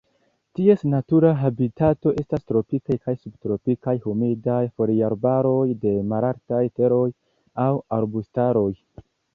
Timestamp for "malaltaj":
6.15-6.67